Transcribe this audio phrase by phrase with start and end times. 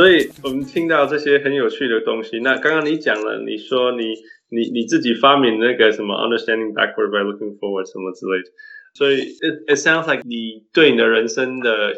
[0.00, 2.40] 所以我们听到这些很有趣的东西。
[2.40, 4.14] 那刚刚你讲了，你说你
[4.48, 8.48] 你你自己发明那个什么 understanding backward by looking forward 什么之类的。
[8.94, 11.92] 所以 it it sounds like 你对你的人生的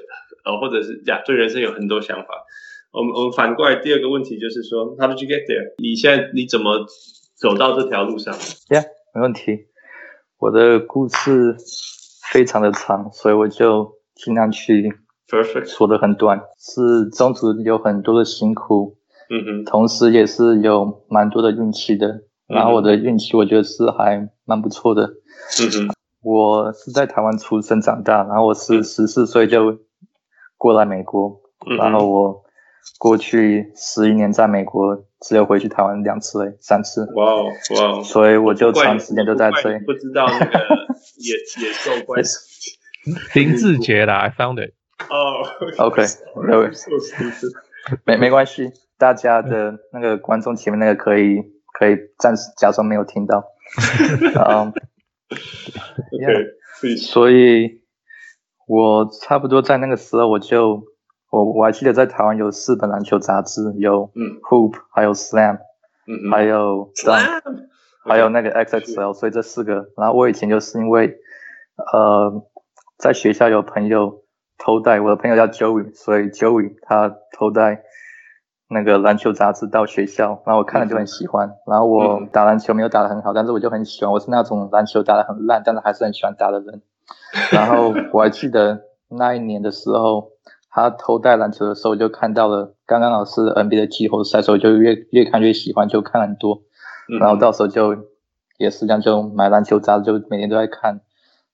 [0.44, 2.26] 呃，或者是呀，对人生有很多想法。
[2.90, 5.72] 我们我们反过来第二个问题就是说，How did you get there？
[5.78, 6.84] 你现在你怎么
[7.36, 8.34] 走到这条路上
[8.68, 8.82] ？Yeah，
[9.14, 9.66] 没问题。
[10.38, 11.54] 我的故事
[12.32, 14.92] 非常的长，所以我就尽量去。
[15.32, 18.98] Perfect，说的很短，是中途有很多的辛苦，
[19.30, 22.24] 嗯哼，同时也是有蛮多的运气的。
[22.46, 25.04] 然后我的运气，我觉得是还蛮不错的。
[25.06, 29.78] 嗯哼，我是在台湾出生长大，然后我是十四岁就
[30.58, 32.42] 过来美国，嗯、然后我
[32.98, 37.10] 过去十一年在美国，只有回去台湾两次诶，三次。
[37.14, 37.44] 哇哦
[37.78, 38.02] 哇哦！
[38.04, 39.78] 所以我就长时间都在这里。
[39.78, 40.58] 不，不知道那个
[41.16, 42.20] 野 野兽怪
[43.34, 44.74] 林志杰啦，I found it。
[45.10, 45.42] 哦、
[45.78, 46.02] oh,，OK，
[46.36, 46.70] 没有，
[48.04, 51.42] 没没关系，大家的那个观众前面那个可以
[51.78, 53.44] 可以暂时假装没有听到，
[54.48, 54.72] 嗯。
[55.32, 57.82] OK，所以，
[58.66, 60.82] 我差不多在那个时候我就
[61.30, 64.38] 我我还记得在台湾有四本篮球杂志，有嗯。
[64.42, 65.58] Hoop，还有 Slam，
[66.06, 67.68] 嗯还有 Slam，
[68.04, 71.18] 还有那个 XXL，所以这四个，然后我以前就是因为
[71.92, 72.46] 呃
[72.98, 74.21] 在学校有朋友。
[74.64, 77.82] 偷带我的朋友叫 Joey，所以 Joey 他偷带
[78.68, 81.52] 那个篮球杂志到学校，然后我看了就很喜欢。
[81.66, 84.12] 然后我打篮球没有打得很好，但是我就很喜欢。
[84.12, 86.80] 我是那种篮球打得很烂，但是还是很喜欢打的人。
[87.50, 90.28] 然后我还记得那一年的时候，
[90.70, 96.62] 他偷带篮球的时候，我就看到了刚刚老师 NBA 的季后赛，所以就越越看越喜欢，就看很多。
[97.18, 97.96] 然后到时候就
[98.58, 101.00] 也是这样，就买篮球杂志，就每天都在看。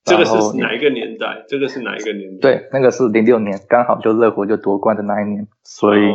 [0.05, 1.45] 这个是哪一个年代？
[1.47, 2.39] 这个是哪一个年代？
[2.41, 6.11] 对，那个是零六年，刚好就热火就夺冠的那一年，所以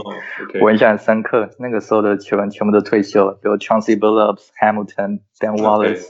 [0.61, 1.49] 我印象很深刻。
[1.61, 6.07] 那个时候的球员全部都退休了，有 Chauncey Billups、Hamilton、Dan Wallace，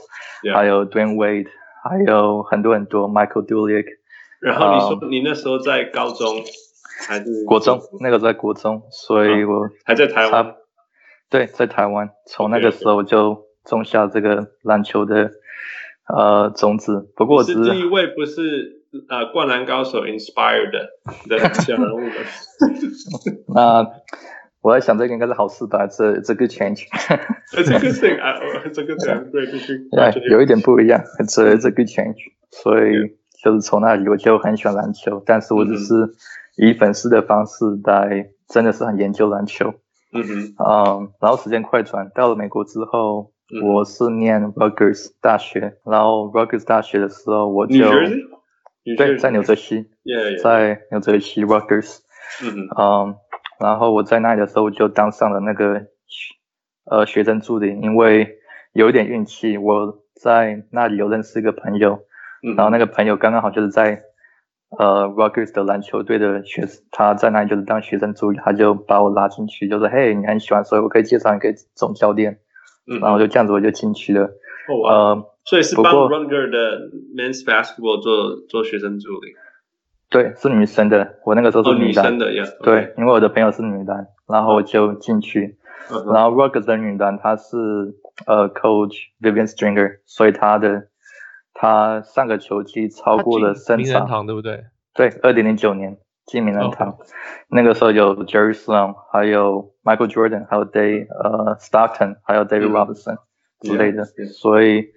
[0.53, 1.47] 还有 Dwyane Wade，
[1.83, 3.85] 还有很多很多 Michael Dulick。
[4.39, 6.41] 然后你说你那时候在高中
[7.07, 7.79] 还是国中？
[7.99, 10.55] 那个在国中，所以我还在台湾。
[11.29, 15.29] 对，在台湾，从那个时候就种下这个篮球的。
[16.07, 17.11] 呃，种子。
[17.15, 22.15] 不过是，第一位不是呃灌篮高手 inspired 的小人物的。
[23.47, 23.87] 那
[24.61, 25.87] 我在想，这个应该是好事吧？
[25.87, 26.85] 这这个 change。
[27.49, 28.39] 这个 thing 啊，
[28.73, 29.77] 这个 thing 对，必须。
[29.89, 31.01] 对，有一点不一样。
[31.27, 32.17] 这这个 change，
[32.51, 32.93] 所以
[33.43, 35.93] 就是从那里我就很喜欢篮球，但是我只是
[36.57, 39.73] 以粉丝的方式来，真的是很研究篮球。
[40.13, 40.55] 嗯哼。
[40.57, 43.31] 嗯，然后时间快转到了美国之后。
[43.63, 47.77] 我是念 Rutgers 大学，然后 Rutgers 大学的时候，我就
[48.97, 49.87] 对在纽泽西.
[50.41, 51.99] 在纽泽西 Rutgers，
[52.43, 53.15] 嗯嗯，
[53.59, 55.85] 然后我在那里的时候我就当上了那个
[56.89, 58.39] 呃学生助理，因为
[58.73, 61.99] 有一点运气，我在那里有认识一个朋友，
[62.41, 64.01] 嗯、然后那个朋友刚刚好就是在
[64.79, 72.39] 呃 Rutgers 的篮球队的学生，他在那里就是当学生助理，他就把我拉进去，就说嘿，你很喜欢，所以我可以介绍你给总教练。
[72.87, 74.29] 嗯，然后就这样子我就进去了。
[74.87, 79.33] 呃，所以是帮 Rutgers 的 Men's Basketball 做做学生助理。
[80.09, 81.19] 对，是女生的。
[81.25, 82.43] 我那个时候是女篮、哦、女生的呀。
[82.63, 82.97] 对，okay.
[82.97, 85.57] 因为我的朋友是女单，然后我就进去。
[85.91, 87.57] 嗯、然后 Rutgers 的女单她是
[88.25, 90.87] 呃 Coach Vivian Stringer，所以她的
[91.53, 94.63] 她上个球季超过了身场，名人堂对不对？
[94.93, 96.89] 对，二零零九年进名人堂。
[96.89, 96.97] 哦、
[97.49, 99.73] 那个时候有 Jerry Sloan，还有。
[99.85, 103.17] Michael Jordan，还有 Day，呃，Stockton，还有 David Robinson
[103.61, 104.87] 之类的，嗯、所以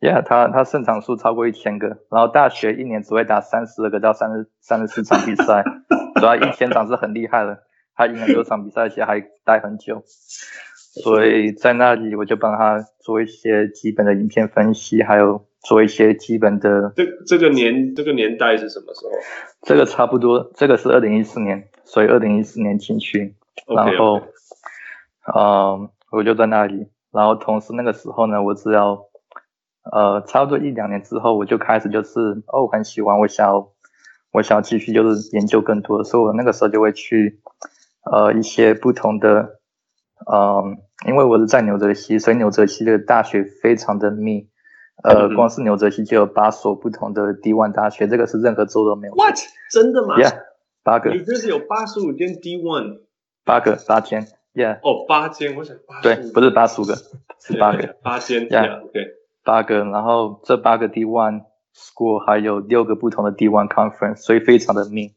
[0.00, 5.62] ，Yeah，他他胜场数超过一千个，然后大学一年只会打三十二个到三十三十四场比赛，
[6.16, 7.58] 主要一千场是很厉害了，
[7.94, 16.92] 他赢很多场比赛，而且还待很久，所以在那里我就帮他做一些基本的影片分析，还有做一些基本的。
[16.96, 19.12] 这这个年这个年代是什么时候？
[19.62, 23.34] 这个差不多，这个是二零一四年，所以二零一四年进去。
[23.66, 24.20] 然后，
[25.34, 26.88] 嗯、我就在那里。
[27.12, 29.06] 然后同时那个时候呢，我只要，
[29.92, 33.68] 呃，差不多一两年之后，我就开始就是，哦，很喜欢，我想要，
[34.32, 37.40] 我想要继续就是研究更多，所以我那个时候就会去，
[38.10, 39.60] 呃，一些不同的，
[40.26, 40.76] 嗯、呃，
[41.06, 44.48] 因为我是在纽泽西，所以纽泽西的大学非常的密，
[45.02, 49.14] 呃，嗯、光是纽泽西就有八所不同的 D1 大学，这个是任何州都没有。
[49.14, 49.36] What？
[49.70, 50.32] 真的吗？Yeah，
[50.82, 51.10] 八个。
[51.10, 53.00] 你这是有八十五间 D1。
[53.44, 56.94] 八个八间，Yeah，哦，八间，我想八对，不是八十五个，
[57.40, 59.00] 是八个八间，Yeah，OK，、
[59.42, 61.42] 八个，然后这八个 D1
[61.74, 65.12] school 还有六个不同的 D1 conference，所以非常的密，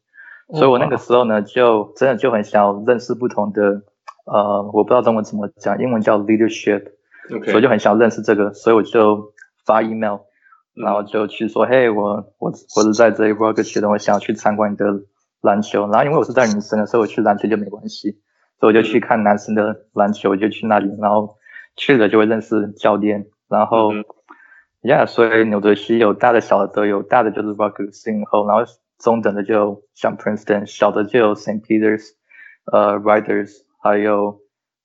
[0.51, 3.83] 所以我那个时候呢，就真的就很想要认识不同的，
[4.25, 7.51] 呃，我不知道中文怎么讲，英文叫 leadership，Okay.
[7.51, 9.33] 所以就很想认识这个，所以我就
[9.65, 10.19] 发 email，
[10.73, 14.85] 然后就去说，嗯、嘿，我我我是在这一 Rocket 学的，我想要去参观你的
[15.41, 18.19] 篮球，然后因为我是在女生的，所以我去篮球就没关系，
[18.59, 21.37] 所以我就去看男生的篮球，我就去那里，然后
[21.75, 23.93] 去了就会认识教练，然后。
[23.93, 24.05] 嗯
[24.87, 31.59] Yeah，所以纽泽西有大的小的都有，大的就是 Rutgers 然后然后中等的就像 Princeton，小的就有 St.
[31.61, 32.11] Peter's，
[32.71, 34.41] 呃 Riders，还有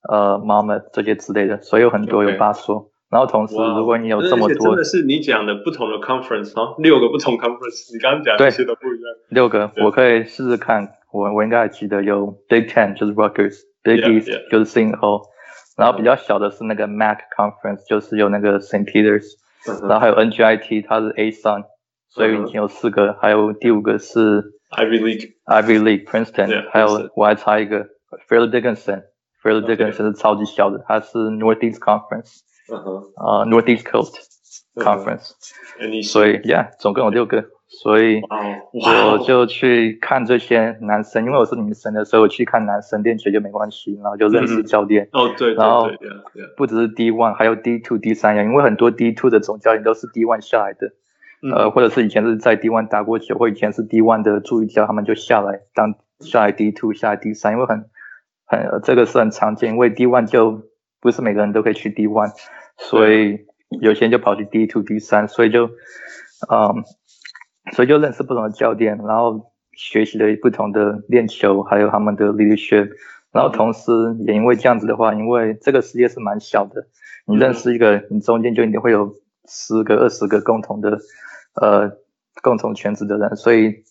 [0.09, 2.89] 呃 Monmouth 这些之类的，所以有很多有八所。
[3.11, 9.13] 然后同时如果你有这么多，真的是你讲的不同的 conference 哦，六个不同 conference，你刚刚讲这些都不一样。
[9.29, 14.31] 六个，我可以试试看，我我应该还记得有 Big Ten 就是 Rutgers，Big East.
[14.49, 15.23] 就是 Seton Hall，
[15.77, 18.85] 然后比较小的是那个 MAC conference，就是有那个 St.
[18.85, 19.41] Peter's。
[19.87, 21.65] 然后还有 NGIT，它是 ASUN，
[22.09, 24.41] 所以已经有四个，还有第五个是
[24.71, 27.85] Ivy League，Ivy League Princeton，还有我还差一个
[28.27, 32.39] Fairleigh Dickinson，Fairleigh Dickinson 是超级小的，它是 Northeast Conference，
[32.75, 34.15] 啊 Northeast Coast
[34.75, 35.31] Conference，
[36.03, 37.45] 所以 Yeah，总共有六个。
[37.73, 38.21] 所以
[38.73, 45.07] 我就去看这些男生，因为我是女生的，所以我去看男生练球就没关系，然后就认识教练。
[45.13, 45.89] 哦，对，然后
[46.57, 50.91] 不只是 D one，还有 D two、D 三呀，因为很多 D two 的总教练都是 D one 下来的，
[51.55, 57.85] 呃，或者是以前是在 D one 打过球，或以前是 D one 的助理教，他们就下来当下来 D two，下来 D 三，因为很
[58.45, 60.61] 很这个是很常见，因为 D one 就
[60.99, 62.31] 不是每个人都可以去 D one，
[62.89, 63.45] 所以
[63.81, 65.65] 有些人就跑去 D two、D 三，所以就
[66.49, 66.83] 嗯。
[67.73, 72.89] 所以就认识不同的教练，然后学习了不同的练球，还有他们的 leadership，
[73.31, 73.91] 然后同时
[74.25, 76.87] 也因为这样子的话，因为这个世界是蛮小的，
[77.27, 79.13] 你认识一个，你中间就一定会有
[79.47, 80.97] 十个、二十个共同的
[81.53, 81.91] 呃
[82.41, 83.83] 共同圈子的人，所以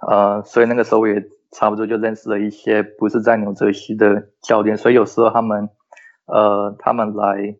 [0.00, 1.22] 呃所以那个时候我也
[1.52, 5.68] 差不多就认识了一些不是在纽泽西的教练，所以有时候他们
[6.24, 7.56] 呃他们来。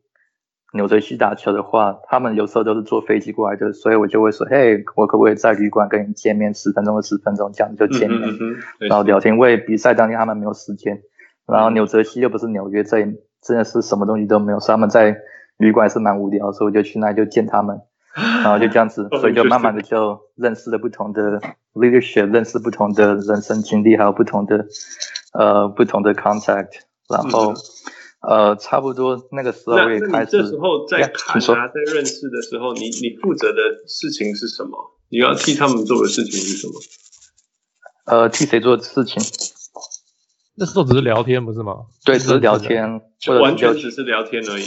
[0.73, 9.35] 纽泽西打球的话，他们有时候都是坐飞机过来的，所以我就会说，嘿，我可不可以在旅馆跟你见面十分钟或十分钟，这样就见面，嗯嗯嗯、然后聊天。
[9.35, 11.01] 因为比赛当天他们没有时间，
[11.47, 15.17] 然后纽泽西又不是纽约，这里真的是什么东西都没有，所以他们在
[15.57, 17.81] 旅馆是蛮无聊，所以我就去那里就见他们，
[18.15, 21.41] 然后就这样子， 所以就慢慢的就认识了不同的
[21.75, 24.67] leadership，认识不同的人生经历，还有不同的
[25.33, 27.55] 呃不同的 contact，然后。
[28.29, 30.11] 嗯呃，差不多那个时候也开始。
[30.11, 34.77] 那这时候在看啊，在认识的时候，你你负责的事情是什么？
[35.09, 36.75] 你要替他们做的事情是什么？
[38.07, 39.23] 呃，替谁做的事情？
[40.57, 41.87] 那时候只是聊天，不是吗？
[42.05, 44.67] 对，只是聊天，就完全只是聊天而已。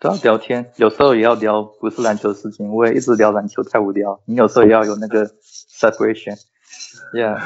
[0.00, 4.20] 对啊，聊天，有时候也要聊不是篮球的事情，我也一直聊篮球太无聊。
[4.26, 5.26] 你有时候也要有那个
[5.80, 7.40] separation，yeah，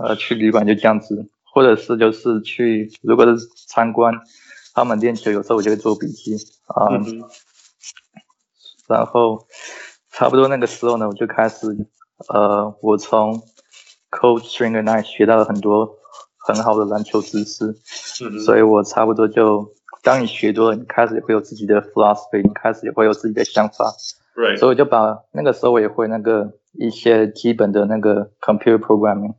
[0.00, 4.12] 呃，去旅馆就这样子，或者是就是去，如果是参观。
[4.74, 6.34] 他们练球，有时候我就会做笔记
[6.66, 7.22] 啊，嗯嗯、
[8.88, 9.46] 然后
[10.10, 11.66] 差不多那个时候呢，我就开始
[12.28, 13.40] 呃，我从
[14.10, 15.96] Coach Stringer 那里学到了很多
[16.44, 17.76] 很好的篮球知识，
[18.44, 19.72] 所以我差不多就
[20.02, 23.94] 当你学多了，你开始也会有自己的 philosophy，你开始也会有自己的想法.
[24.58, 29.34] 所以我就把那个时候我也会那个一些基本的那个 computer programming。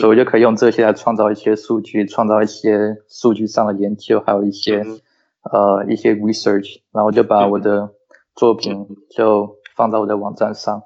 [0.00, 5.00] 所以我就可以用这些来创造一些数据，创造一些数据上的研究，还有一些、嗯、
[5.52, 7.90] 呃一些 research，然后就把我的
[8.34, 10.82] 作品就放到我的网站上，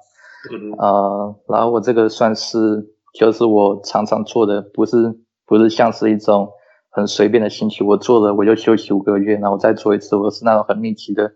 [0.51, 6.49] 嗯、呃，然后我这个算是就是我常常做的，不是不是像是一种
[6.89, 11.31] 很随便的兴趣，我做了我就休息五个月，然后再做一次，我是那种很密集的，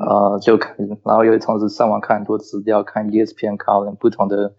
[0.00, 4.54] 呃，就看，然后又同时上网看很多资料，看 ESPN column 不同的。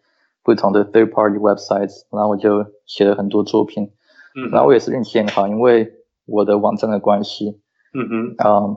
[0.46, 3.92] 不同的 third party websites，然后我就写了很多作品，
[4.36, 5.92] 嗯，然后我也是运气很好，因为
[6.28, 7.60] 我的网站的关系，
[7.96, 8.76] 嗯哼，啊、um，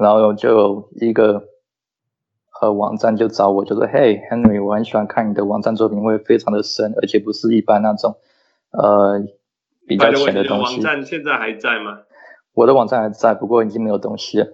[0.00, 1.44] 然后就有一个
[2.60, 8.16] 呃网站就找我，就说，Hey Henry，我很喜欢看你的网站作品，因为非常的深，而且不是一般那种
[8.72, 9.22] 呃
[9.86, 10.74] 比较浅的东西。
[10.74, 12.00] 网站现在还在吗？
[12.54, 14.48] 我的网站还在，不过已经没有东西了。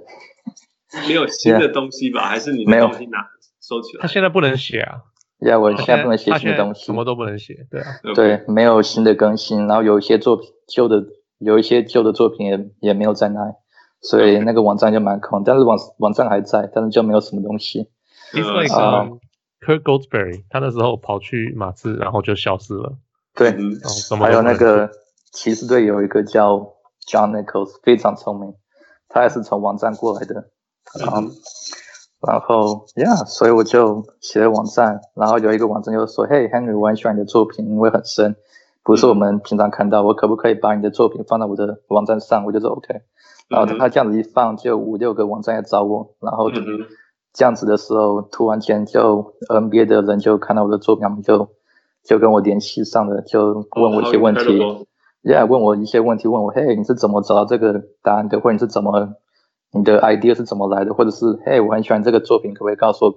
[1.09, 3.31] 没有新的东西吧 还是你的东西拿
[3.63, 4.03] 收起来？
[4.03, 5.05] 他现在不能写啊。
[5.43, 11.05] 呀，yeah, 我现在不能写新的东西，什么都不能写，对啊，对，没有新的更新，然后有一些作品旧的，
[11.39, 13.55] 有一些旧的作品也也没有在那，
[14.01, 17.89] 所以那个网站就蛮空，但是网网站还在，但是就没有什么东西。
[18.33, 19.19] It's like、uh,
[19.61, 22.97] Kirk Goldsberry，他那时候跑去马刺，然后就消失了。
[23.35, 24.91] 对，哦、还有那个
[25.33, 26.59] 骑士队有一个叫
[27.09, 28.55] John Nichols，非常聪明，
[29.09, 30.51] 他也是从网站过来的，
[31.05, 31.31] 啊、嗯。
[32.27, 38.37] 然后，Yeah，所以我就写了网站，然后有一个网站就说，Hey Henry，我很喜欢你的作品，因为很深，
[38.85, 40.03] 不是我们平常看到。
[40.03, 42.45] 我可不可以把你的作品放到我的网站上？
[42.45, 43.03] 我就说 OK。
[43.49, 46.51] 然后他这样子一放，就五六个网站来找我，然后
[47.33, 51.49] 这样子的时候，突然间就 NBA 的人就看到我的作品，他们就
[52.05, 54.43] 就跟我联系上了，就问我一些问题。
[55.23, 58.41] Yeah，问我一些问题，问我，嘿，你是怎么找到这个答案的？
[58.41, 59.15] 或者你是怎么，
[59.73, 60.95] 你的 idea 是怎么来的？
[60.95, 63.15] 或者是，嘿，我很喜欢这个作品，可不可以告诉我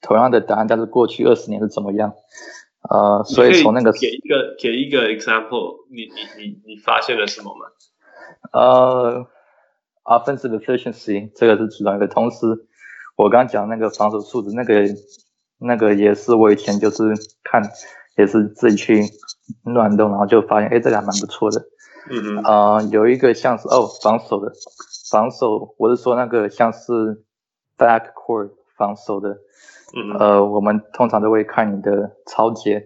[0.00, 2.14] 同样的答案，但是过去二十年是怎么样？
[2.88, 7.66] 呃，所以从那个给一个给一个 example，你你你你发现了什么吗？
[8.52, 9.26] 呃
[10.04, 12.06] ，offensive efficiency 这个是其中一个。
[12.06, 12.46] 同时，
[13.16, 14.84] 我刚刚讲那个防守素质，那个
[15.58, 17.02] 那个也是我以前就是
[17.42, 17.62] 看，
[18.16, 19.02] 也是自己去。
[19.62, 21.60] 乱动，然后就发现，哎，这个还蛮不错的。
[22.10, 22.38] 嗯嗯。
[22.42, 24.52] 啊、呃，有一个像是哦，防守的，
[25.10, 27.24] 防守，我是说那个像是
[27.78, 29.38] backcourt 防守的。
[29.96, 30.16] 嗯。
[30.18, 32.84] 呃，我们通常都会看你的抄截，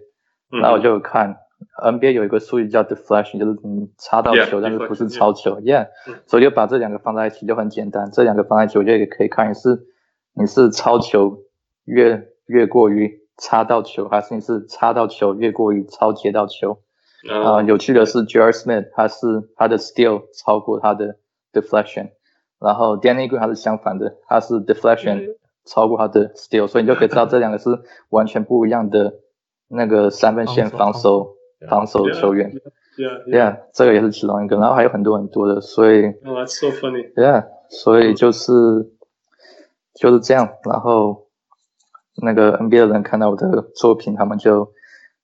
[0.49, 1.37] 然后我就有看
[1.83, 5.87] NBA 有一个术语叫 deflection，就是你插到球，yeah, 但是不是超球，yeah。
[6.27, 9.87] 所以就把这两个放在一起就很简单，这两个放在一起，我觉得也可以看，你是
[10.33, 11.39] 你是超球
[11.85, 13.21] 越越过于。
[13.37, 16.83] 插到球，还是你是插到球越过于超接到球？
[17.27, 18.51] 啊、uh, 呃，有趣的是，J.R.
[18.51, 21.15] Smith 他是他的 steal 超过他的
[21.53, 22.11] deflection，
[22.59, 27.69] 然后 Danny Green 他是相反的，他是 deflection 超过他的 steal，所以你就可以知道这两个是
[28.09, 29.13] 完全不一样的
[29.67, 31.35] 那个三分线防守
[31.67, 32.51] 防守球员。
[32.97, 36.05] Yeah, yeah, yeah, 这个也是其中一个，然后还有很多很多的，所以。
[36.25, 37.13] Oh, that's so funny.
[37.13, 38.53] Yeah，所以就是
[39.93, 41.27] 就是这样，然后。
[42.23, 44.73] 那个 NBA 的人看到我的作品，他们就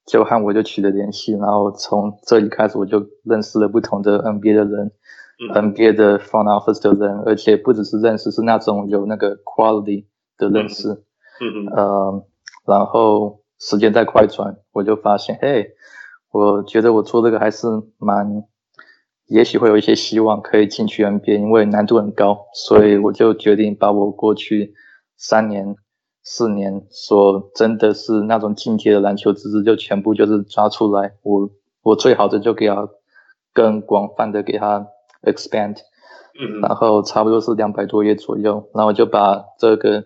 [0.05, 4.91] 就和我就取得联系，然后从这里开始我就认识了不同的 NBA 的人、
[5.39, 10.05] 嗯、，NBA 的 front office 的人，而且不只是认识，是那种有那个 quality
[10.37, 10.89] 的认识。
[11.39, 11.67] 嗯嗯。
[11.75, 12.25] 呃，
[12.65, 15.71] 然后时间在快转，我就发现，嘿，
[16.31, 17.67] 我觉得我做这个还是
[17.97, 18.43] 蛮，
[19.27, 24.73] 也许会有一些希望可以进去 NBA，因为难度很高，所以我就决定把我过去
[25.15, 25.75] 三年。
[26.29, 31.13] 四年所真的是那种进阶的篮球知识，就全部就是抓出来。
[31.23, 31.49] 我
[31.83, 32.89] 我最好的就给他
[33.53, 34.85] 更广泛的给他
[35.31, 35.77] expand，
[36.39, 40.05] 嗯，然后差不多是两百多页左右，然后就把这个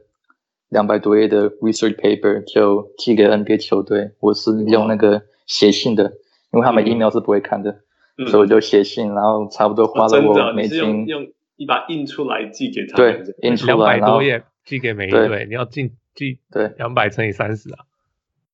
[0.70, 4.12] 两百多页的 research paper 就寄给 NBA 球队。
[4.20, 6.14] 我是用那个写信的，
[6.52, 7.82] 因为他们 email 是不会看的，
[8.18, 10.80] 嗯、所以我就写信，然后差不多花了我美金。
[10.80, 16.40] 用用一把印出来寄给他，对，印出来两百多页寄给每一队，你要进寄。
[16.52, 17.80] 对，两百乘以三十啊，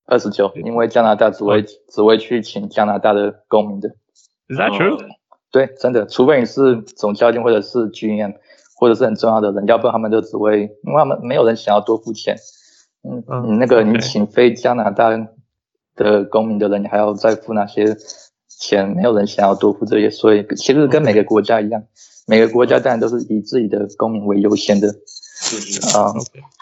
[0.06, 0.52] 二十九。
[0.56, 3.96] 因为加拿大只会只会去请加拿大的公民的。
[4.50, 4.98] Is that true？
[5.52, 8.36] 对，真的，除非你是总教练或者是 GM，
[8.76, 12.36] 或者是很重要的人，要不然他们就只会，因为他们没有人想要多付钱。
[13.04, 15.10] 嗯，你那个你请非加拿大
[15.96, 17.96] 的公民的人，你还要再付那些
[18.48, 21.84] 钱，没有人想要多付这些，所以其实跟每个国家一样，
[22.28, 24.90] 每个国家当然都是以自己的公民为优先的。
[25.96, 26.12] 啊.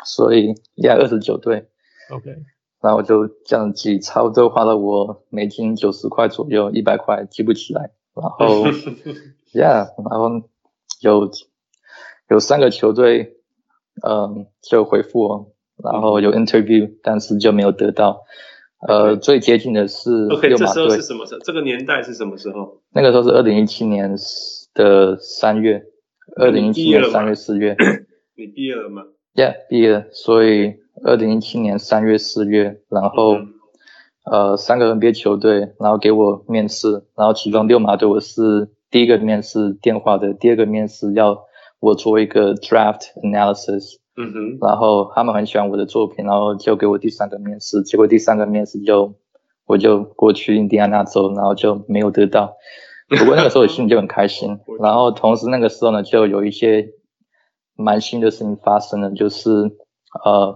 [0.06, 1.66] 所以压二十九对
[2.12, 2.30] ，OK，
[2.82, 7.92] 然后就这样记，差不多花了我美金九十块左右，一百块记不起来。
[8.16, 8.66] 然后，
[9.54, 10.50] Yeah，然后
[11.02, 11.30] 有
[12.30, 13.36] 有三个球队，
[14.02, 15.54] 嗯，就回复我，
[15.84, 18.24] 然后有 interview，但是就没有得到。
[18.88, 20.28] 呃，最接近的是。
[20.32, 21.40] OK，这时候是什么时候？
[21.42, 22.82] 这个年代是什么时候？
[22.92, 24.16] 那个时候是二零一七年
[24.74, 25.84] 的三月，
[26.38, 27.76] 二零一七年三月四月。
[28.38, 29.04] 你毕业了吗
[29.34, 30.06] ？Yeah，毕业了。
[30.12, 33.54] 所以二零一七年三月、四月，然后、嗯、
[34.32, 41.46] 呃三个 NBA 球队，然后给我面试，然后其中六马队我是第一个面试电话的，第二个面试要
[41.80, 43.98] 我做一个 draft analysis。
[44.18, 44.58] 嗯哼。
[44.62, 49.16] 然后他们很喜欢我的作品，然后就给我第三个面试，结果第三个面试就
[49.66, 52.56] 我就过去印第安纳州，然后就没有得到。
[53.08, 56.90] 不过那个时候我心里就很开心，然后同时那个时候呢就有一些。
[57.78, 59.50] 蛮新的事情发生了，就是
[60.24, 60.56] 呃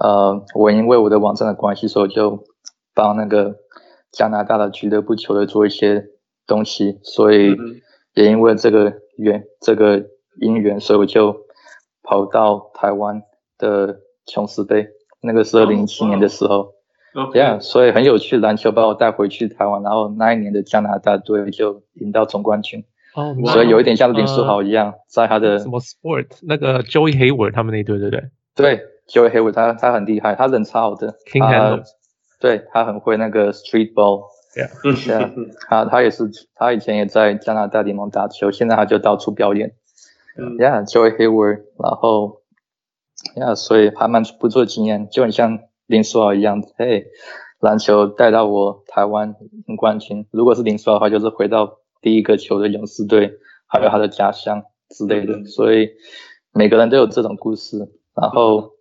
[0.00, 2.44] 呃，我因为我的网站的关系，所以就
[2.94, 3.56] 帮那个
[4.12, 6.06] 加拿大的俱乐部球队做一些
[6.46, 7.56] 东西，所以
[8.14, 10.04] 也因为这个缘这个
[10.40, 11.36] 因缘，所以我就
[12.02, 13.22] 跑到台湾
[13.58, 14.88] 的琼斯杯，
[15.20, 16.74] 那个是二零一七年的时候，
[17.32, 17.58] 这样，oh, okay.
[17.58, 22.84] yeah, 所以很有趣，篮球把我带回去台湾，然后那一年的加拿大队就赢到总冠军。
[23.14, 28.30] 哦、oh, 所以有一点像林书豪一样，呃、在他的什么 sport 那个 Joey Hayward 他们那队对不对？
[28.54, 31.82] 对，Joey Hayward 他他很厉害，他人超好的，King handle，
[32.38, 35.30] 对他很会那个 street ball，对啊，
[35.68, 39.74] 他他也是，他以前也在加拿大联盟打球，现在他就到处表演。
[40.36, 42.42] 嗯，Yeah，Joey Hayward，然后
[43.34, 47.06] ，Yeah，所以还蛮不错的经验，就很像林书豪一样，嘿，
[47.58, 49.34] 篮球带到我台湾
[49.66, 50.26] 赢冠军。
[50.30, 53.32] 如果是林书豪的话，就是回到第一个球队勇士队，
[53.66, 55.44] 还有他的家乡之类的。
[55.44, 55.90] 所以
[56.52, 57.92] 每个人都有这种故事。
[58.14, 58.72] 然后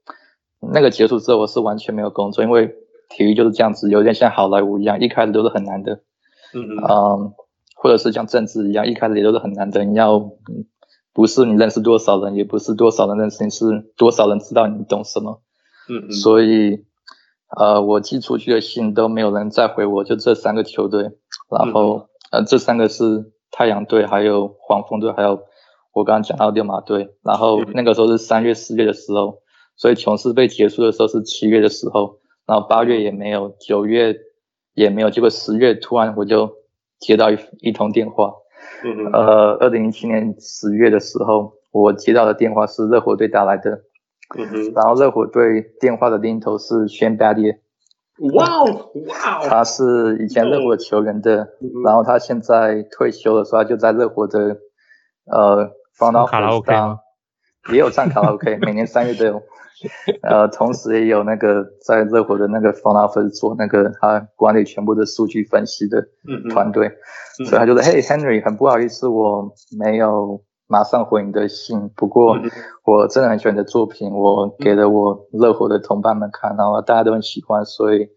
[0.73, 2.73] 那个结束之后，我是完全没有工作，因为
[3.09, 6.01] 体育就是这样子，有点像好莱坞一样，一开始都是很难的。
[6.53, 7.33] 嗯嗯。
[7.75, 9.83] 或者是像政治一样，一开始也都是很难的。
[9.83, 10.31] 你要
[11.13, 15.41] 不是你认识多少人，也不是多少人认识你，是多少人知道你懂什么。
[15.89, 16.11] 嗯嗯。
[16.11, 16.85] 所以。
[17.55, 21.03] 呃，我寄出去的信都没有人再回我，就这三个球队，
[21.49, 25.39] 然后、嗯、呃，这三个是太阳队，还有黄蜂队，还有
[25.93, 27.15] 我刚刚讲到六马队。
[27.23, 29.39] 然后那个时候是三月、四月的时候，
[29.77, 34.15] 所以琼斯被结束的时候是七月的时候，然后八月也没有，九月
[34.73, 36.51] 也没有，结果十月突然我就
[36.99, 38.33] 接到一一通电话，
[39.13, 43.83] 呃，二零零七年十月的时候，我接到的电话是热火队打来的。
[44.37, 47.59] 嗯，然后热火队电话的另一头是 Shane Battier，
[48.33, 54.57] 哇哦哇哦，他是以前热火球员的，嗯、然后他现在退休了，所以他就在热火的
[55.31, 56.73] 呃 front office 卡拉 OK
[57.71, 59.41] 也有唱卡拉 OK，每年三月都有，
[60.23, 66.07] 呃，同时也有那个在热火的那个 front office 做那个他管理全部的数据分析的
[66.51, 66.87] 团队，
[67.39, 70.41] 嗯、所以他就说、嘿、Henry，很不好意思，我没有。
[70.69, 71.89] 马上回你的信。
[71.95, 72.37] 不过
[72.83, 78.09] 我真的很喜欢你的作品，我给了我热火的同伴们看，然后大家都很喜欢，所以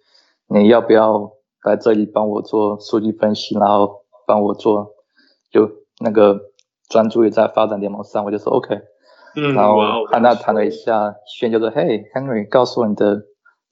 [0.48, 1.30] 你要不要
[1.62, 4.94] 来这里帮我做数据分析，然后帮我做
[5.52, 6.40] 就那个
[6.88, 8.80] 专注于在发展联盟上，我就说 OK。
[9.36, 13.22] 嗯，然后和他谈了一下，炫就说：“Hey Henry，告诉我你的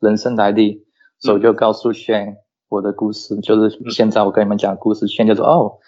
[0.01, 0.87] 人生来历。”
[1.21, 2.37] 所以我就告诉炫
[2.69, 5.07] 我的故事，就是现在我跟你们讲的故事。
[5.07, 5.79] 炫就说：“哦。”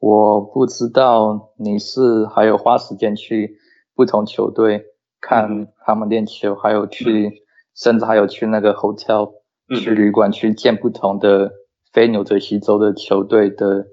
[0.00, 3.58] 我不知道你是还有花时间去
[3.94, 4.86] 不同球队
[5.20, 7.42] 看他们练球，还有去，
[7.76, 9.32] 甚至还有去那个 hotel
[9.78, 11.52] 去旅馆去见不同的
[11.92, 13.88] 非纽泽西州的球队的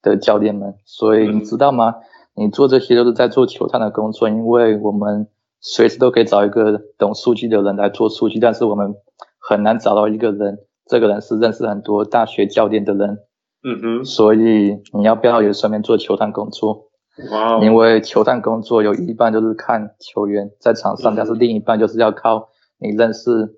[0.00, 0.76] 的教练们。
[0.84, 1.96] 所以你知道吗？
[2.38, 5.26] 你做这些都是在做球探的工作，因为我们
[5.60, 8.94] 随时都可以找一个懂数据的人来做数据，但是我们
[9.38, 13.18] 很难找到一个人，这个人是认识很多大学教练的人。
[13.64, 16.84] 嗯哼，所以你要不要也顺便做球探工作？
[17.32, 17.64] 哇，Wow.
[17.64, 23.56] 因为球探工作有一半就是看球员在场上，嗯、但是另一半就是要靠你认识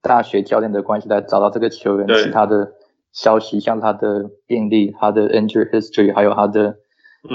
[0.00, 2.74] 大学教练的关系来找到这个球员其他的
[3.12, 6.76] 消息，像他的病历、他的 injury history，还有他的、嗯、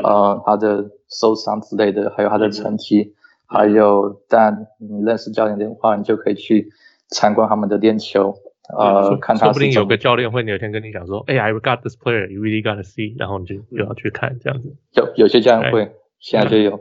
[0.04, 3.13] 呃他的受伤之类的，还有他的成绩，嗯、
[3.45, 6.69] 还有但你认识教练的话，你就可以去
[7.10, 8.36] 参观他们的练球。
[8.67, 14.76] 呃，看他说不定有个教练会有一天跟你讲说，哎、欸、，I got this player, you really gotta see，然后你就就要去看这样子。
[14.93, 16.80] 有有些教练会，对现在就有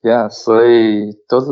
[0.00, 1.50] ，Yeah，所以都是，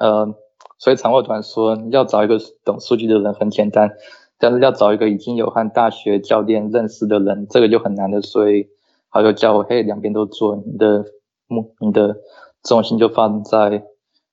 [0.00, 0.34] 呃，
[0.76, 3.92] 所以长话短说，要找一个懂数据的人很简单，
[4.40, 8.20] 但是要找一个已经有和大学教练认识的人，这个就很难的。
[8.22, 8.66] 所以
[9.18, 11.04] 他就叫我，嘿，两边都做，你的
[11.46, 12.16] 目，你的
[12.62, 13.84] 重心就放在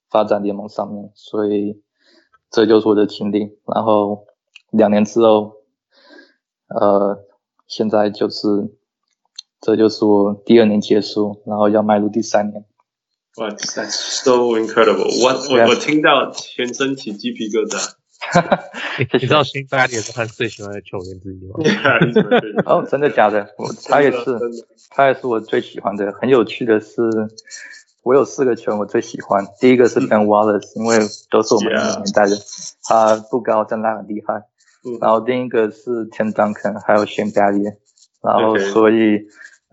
[0.10, 1.82] 发展联盟上面，所以。
[2.52, 4.28] 这就是我的经历，然后
[4.69, 5.56] 两年之后，
[6.69, 7.17] 呃，
[7.67, 8.48] 现在就是，
[9.60, 12.63] 这就是我第二年结束，然后要迈入第三年。
[13.38, 15.21] 哇，That's so incredible！
[15.21, 17.95] 我我我听到全身起鸡皮疙瘩。
[19.14, 21.56] 你知道 Shane Battier 也是他最喜欢的球员之一吗？
[22.66, 23.48] 哦，真的假的？
[23.58, 24.40] 我他也是，
[24.90, 26.12] 他也是我最喜欢的。
[26.14, 27.02] 很有趣的是。
[28.04, 31.00] 我有四个球员我最喜欢，第一个是 Ben Wallace，因为
[31.32, 32.74] 都是我们那个年代的，Yeah.
[32.88, 34.44] 他不高，但他很厉害。
[34.86, 37.78] 嗯、然后另一个是 Tim Duncan，还有 Shane Battier。
[38.22, 39.26] 然后所以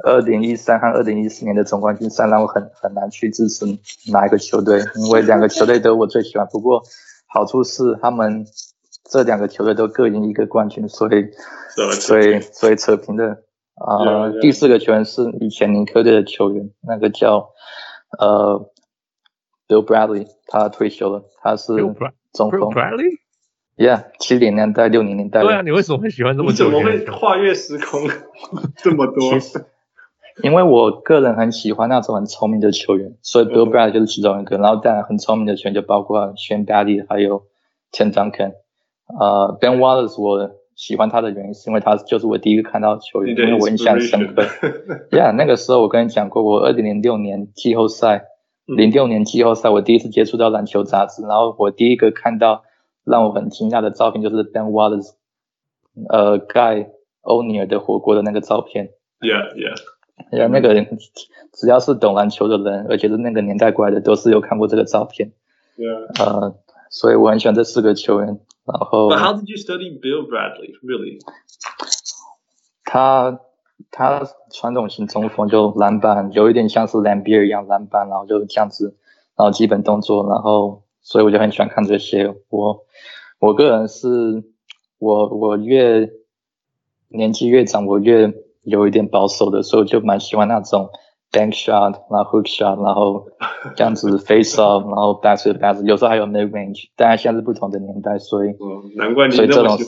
[0.02, 3.66] 二零一三和二零一四年的总冠军赛让我很很难去支持
[4.10, 6.48] 哪一个球队，因为两个球队都我最喜欢。
[6.50, 6.82] 不过
[7.32, 8.44] 好处是他们
[9.10, 11.30] 这两个球队都各赢一个冠军，所以
[12.00, 13.42] 所以所以扯平的。
[13.74, 14.40] 啊、呃，yeah, yeah.
[14.40, 17.50] 第四个球员是以前尼克队的球员，那个叫。
[18.18, 18.70] 呃
[19.66, 21.74] ，Bill Bradley，他退休了，他是
[22.34, 22.50] 中锋。
[22.50, 25.40] Bill Bradley，Yeah，七零年代、六零年代。
[25.40, 26.66] 对啊，你为什么会喜欢这么久？
[26.66, 28.02] 怎么会跨越时空
[28.76, 29.32] 这么多？
[29.32, 29.64] 其实，
[30.42, 34.56] 因为我个人很喜欢那种很聪明的球员，所以 Bill Bradley 就是其中一个。
[34.58, 37.42] 然后当然很聪明的球员就包括 Shane 还有
[37.92, 38.52] Tim Duncan。
[39.18, 40.50] 呃，Ben Wallace 我。
[40.74, 44.42] 喜欢他的原因是因为他就是我第一个看到球员，因为我印象深刻。
[45.10, 48.24] Yeah，那个时候我跟你讲过，我二零零六年季后赛，
[48.64, 52.64] 零六年季后赛我第一次接触到篮球杂志，然后我第一个看到
[53.04, 55.10] 让我很惊讶的照片就是 Ben Wallace，
[56.08, 56.90] 呃，盖
[57.20, 58.88] 欧尼尔的火锅的那个照片。
[60.16, 60.98] Yeah，Yeah，Yeah，那个人
[61.52, 65.32] 只要是懂篮球的人，而且是那个年代过来的，都是有看过这个照片。
[65.76, 66.54] Yeah，呃，
[66.90, 68.28] 所以我很喜欢这四个球员。
[68.64, 69.08] 然后。
[69.08, 70.74] But how did you study Bill Bradley?
[70.82, 71.18] Really?
[72.84, 73.40] 他
[73.90, 78.96] 他传统型中锋就篮板，有一点像是 Laimbeer 一样篮板，然后就这样子，
[79.36, 82.34] 然后基本动作，然后所以我就很喜欢看这些。
[82.50, 82.84] 我
[83.38, 84.44] 我个人是，
[84.98, 86.10] 我我越
[87.08, 90.88] 年纪越长，我越有一点保守的，所以我就蛮喜欢那种
[91.30, 93.26] bank shot，然后 hook shot，然后
[93.74, 96.90] 这样子 face off，然后 back to back，有时候还有 mid range。
[96.96, 99.84] 当然现在是不同的年代，所以，嗯，难怪你所以这种是。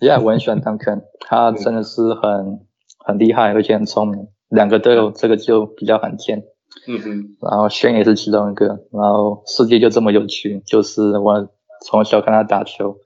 [0.00, 2.60] Yeah，我很喜欢 Duncan，他真的是很
[3.04, 6.44] 很厉害，而且很聪明，两个都有，这个就比较罕见。
[6.86, 11.48] 嗯哼，然后 Shane 也是其中一个，然后世界就这么有趣，就是我
[11.84, 12.98] 从小看他打球，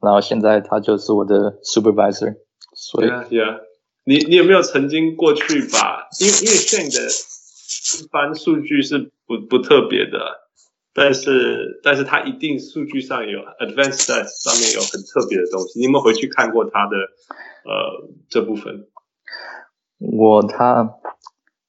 [0.00, 2.34] 然后现在他就是我的 supervisor。
[2.84, 3.60] 所以，Yeah，, yeah.
[4.02, 7.06] 你你有没有曾经过去把，因为因为 Shane 的
[8.02, 10.18] 一般数据是不不特别的。
[10.92, 15.78] 但是，但是他一定数据上有 advanced stats 上面有很特别的东西。
[15.78, 16.96] 你有没有回去看过他的
[17.64, 18.88] 呃这部分？
[19.98, 20.96] 我他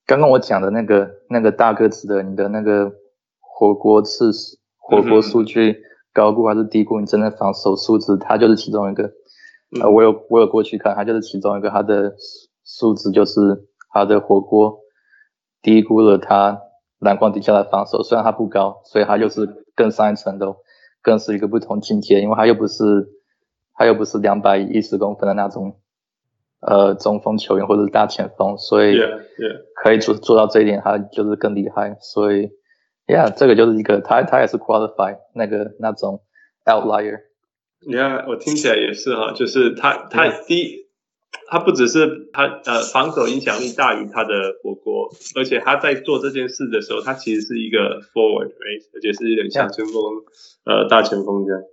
[0.08, 2.92] 刚刚我讲的那个那个大个子的，你的那个
[3.40, 4.32] 火锅次
[4.78, 8.18] 火锅数据高估还是低估你真的防守数值？
[8.18, 9.14] 他就是其中一个。
[9.82, 12.16] 呃，我有我有过去看，他就是其中一个，他的
[12.66, 13.40] 数值就是
[13.92, 14.80] 他的火锅
[15.62, 16.62] 低估了他。
[17.00, 20.56] 篮筐底下的防守，虽然他不高，所以他就是更上一层楼，
[21.02, 22.22] 更是一个不同境界。
[22.22, 23.10] 因为他又不是，
[23.74, 25.76] 他又不是两百一十公分的那种，
[26.62, 28.96] 呃，中锋球员或者是大前锋，所以
[29.84, 31.98] 可以做做到这一点，他就是更厉害。
[32.00, 32.50] 所以
[33.06, 36.22] ，Yeah，这个就是一个他他也是 qualify 那个那种
[36.64, 37.20] outlier。
[37.86, 40.84] Yeah，我听起来也是哈，就是他他第一。
[41.48, 48.84] 他不只是他呃防守影响力大于他的火锅，而且他在做这件事的时候，他其实是一个 forward，right?
[48.96, 49.94] 而且是有点像前锋，
[50.66, 51.64] 呃大前锋这样。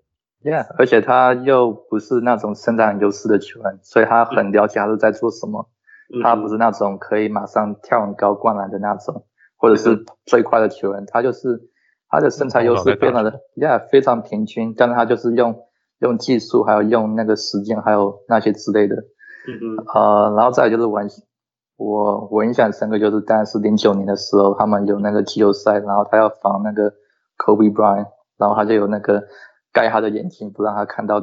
[0.43, 5.71] Yeah，而且他又不是那种身材很优势的球员，所以他很了解他是在做什么。
[6.13, 9.25] 嗯、他不是那种可以马上跳很高灌篮的那种，
[9.57, 11.05] 或者是最快的球员。
[11.07, 11.61] 他就是
[12.09, 15.67] 他的身材优势非常的，Yeah，非常平均，但是他就是用
[16.01, 18.97] 用技术，还有用那个时间，还有那些之类的。
[19.49, 21.01] 嗯嗯，呃，然后再来就是我
[21.77, 26.93] 我我印象深刻就是，当然是零九年的时候，他们有那个季后赛，然后他要防那个
[27.39, 29.25] Kobe Bryant，然后他就有那个
[29.73, 31.23] 盖他的眼睛，不让他看到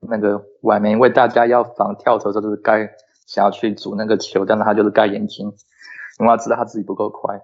[0.00, 2.90] 那个外面，因为大家要防跳投，就是盖
[3.26, 5.46] 想要去阻那个球，但是他就是盖眼睛，
[6.20, 7.40] 因为他知道他自己不够快。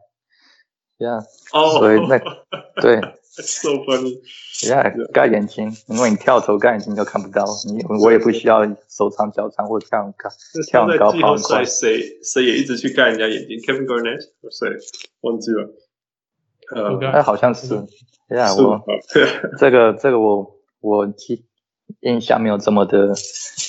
[0.98, 1.20] Yeah，
[1.52, 2.18] 哦，所以那
[2.80, 3.00] 对。
[3.42, 4.20] So funny.
[4.62, 10.28] Yeah，盖眼睛，因为你跳投盖眼睛都看不到你，我也不需要手长脚长或跳很高，
[10.66, 11.64] 跳很高跑很快。
[11.64, 14.20] 谁谁也一直去盖人家眼睛？Kevin Garnett？
[14.50, 14.68] 谁？
[15.20, 15.70] 忘记了。
[16.74, 17.74] 呃，哎，好像是。
[18.28, 18.82] Yeah，我
[19.58, 21.46] 这个这个我我记
[22.00, 23.14] 印象没有这么的，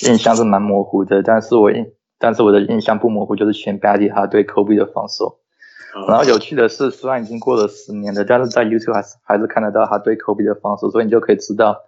[0.08, 1.86] 印象是蛮模糊的，但是我印
[2.18, 5.38] 但是我的印象不模糊，就是全 Baddie 他对 Kobe 的防守。
[6.06, 11.80] 然后有趣的是，虽然已经过了十年了，但是在 YouTube 还是还是看得到他对 Kobe 的防守，所以你就可以知道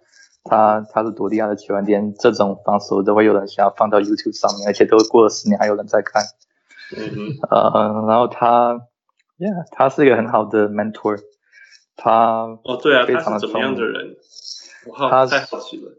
[0.43, 6.23] 他他是多厉害的球员，连这种防守都会有人想要放到 YouTube 上面，而且都过了十年还有人在看。
[6.95, 7.37] 嗯嗯。
[7.49, 8.81] 呃，然后他
[9.39, 11.19] ，Yeah，他是一个很好的 mentor。
[11.95, 14.15] 他哦，对啊，非常的怎么样的人？
[15.09, 15.91] 他太好奇了。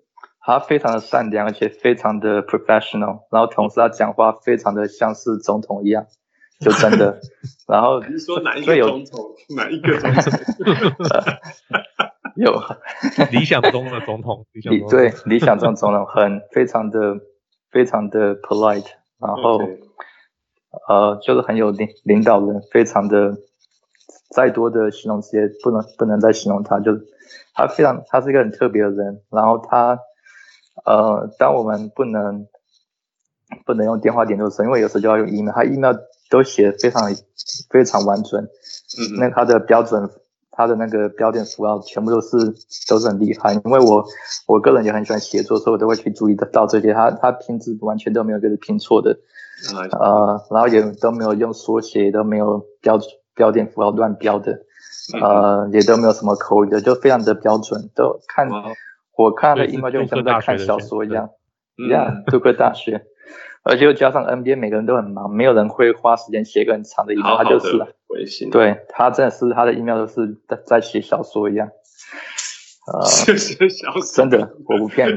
[0.46, 6.04] 他非常的善良，而且非常的 professional，然后同时他讲话非常的像是总统一样。
[6.60, 7.20] 就真的，
[7.68, 9.20] 然后你说哪一个总统？
[9.56, 10.22] 哪一个总统？
[12.36, 12.52] 有
[13.30, 17.16] 理想中的总统，理想对理想中的总统很非常的
[17.70, 18.86] 非常的 polite，
[19.20, 19.78] 然后、okay.
[20.88, 23.36] 呃就是很有领领导人，非常的
[24.34, 27.06] 再多的形容词也不能不能再形容他，就是
[27.54, 30.00] 他非常他是一个很特别的人，然后他
[30.84, 32.48] 呃当我们不能
[33.64, 35.94] 不能用电话点的时候，因为有时候就要用 email，他 email。
[36.30, 37.02] 都写的非常
[37.70, 40.08] 非常完整，嗯，那它的标准，
[40.50, 42.36] 它的那个标点符号全部都是
[42.88, 43.52] 都是很厉害。
[43.54, 44.04] 因为我
[44.46, 46.92] 我个人也很喜欢写作，所以我都会去注意得到这些。
[46.92, 49.18] 它它拼字完全都没有就是拼错的，
[49.98, 52.98] 呃，然后也都没有用缩写，都没有标
[53.34, 54.60] 标点符号乱标的，
[55.20, 57.90] 呃，也都没有什么口语的，就非常的标准。
[57.94, 58.48] 都看
[59.16, 61.30] 我看的 email 就像在看小说一样，
[61.76, 63.04] 一样，杜克大学。
[63.64, 67.78] 而且又加上 NBA，每个人都很忙，没有人会花时间写一个很长的 email，他就是
[68.50, 71.68] 对他真的是他的 email 都是在在写小说一样，
[72.92, 75.16] 呃，写小说，真的我不骗你。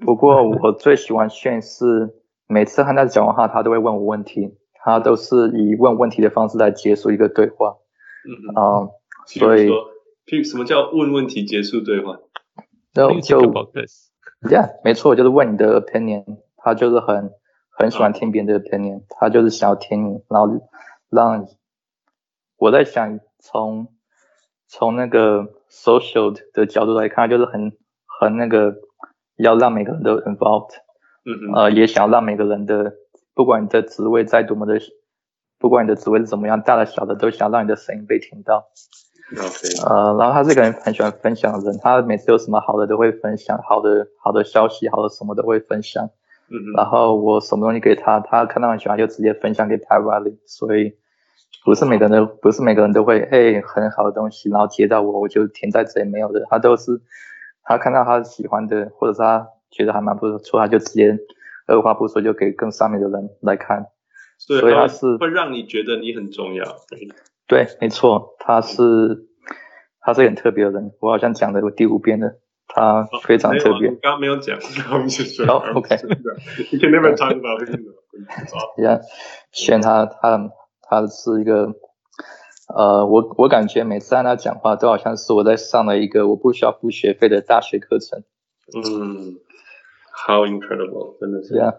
[0.04, 2.14] 不过我最喜欢炫是
[2.48, 7.76] 每次和他讲完话，他都会问我问题，他都是以问问题的方式来结束一个对话。
[8.24, 8.90] 嗯嗯、呃，
[9.26, 12.18] 所以，什么叫问问题结束对话
[12.94, 13.40] ？No, 就
[14.48, 16.38] Yeah，没错，就是问你的 opinion。
[16.62, 17.30] 他就是很
[17.70, 19.02] 很喜欢听别人的 opinion，、oh.
[19.18, 20.48] 他就是想要听你，然后
[21.10, 21.46] 让
[22.56, 23.88] 我在想从
[24.68, 27.72] 从那个 social 的角度来看，就是很
[28.20, 28.74] 很那个
[29.36, 30.74] 要让每个人都 involved，
[31.24, 32.94] 嗯嗯，呃，也想要让每个人的
[33.34, 34.78] 不管你的职位再多么的，
[35.58, 38.68] 不管你的职位是怎么样，大的小的，都想让你的声音被听到。
[39.34, 39.88] Okay.
[39.88, 46.10] 呃，然后他这个人很喜欢分享的人，他每次有什么好的都会分享，好的好的消息，好的什么都会分享。
[46.76, 50.36] 然后我什么东西给他，他看到很喜欢就直接分享给 Pat Riley。
[50.46, 50.94] 所以
[51.64, 57.00] 不是每个人都不是每个人都会哎很好的东西，然后接到我我就填在这里没有的，他都是
[57.62, 61.18] 他看到他喜欢的，或者是他觉得还蛮不错，他就直接
[61.66, 63.86] 二话不说就给更上面的人来看。
[64.38, 66.64] 所以他是会让你觉得你很重要。
[67.46, 69.28] 对，没错，他是
[70.00, 72.40] 他是很特别的人，我好像讲了有第五遍了，
[72.74, 73.88] 他非常特别。
[73.88, 74.58] 刚刚没有讲，
[74.92, 75.46] 我们就说。
[75.46, 77.84] 好，OK，You can never talk about him.
[78.78, 79.00] Yeah，
[79.52, 80.50] 选他，他
[80.82, 81.74] 他是一个，
[82.74, 88.22] 呃，我我感觉每次跟他讲话，都好像是我在上了一个我不需要付学费的大学课程。
[88.74, 89.36] 嗯
[90.26, 91.54] ，How incredible，真的是。
[91.54, 91.76] Yeah。